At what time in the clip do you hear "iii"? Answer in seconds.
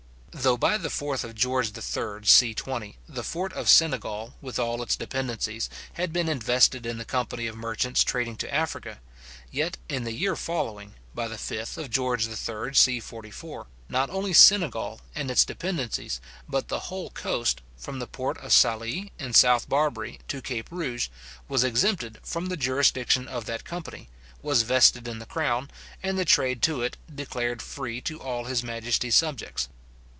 1.75-2.23, 12.27-12.73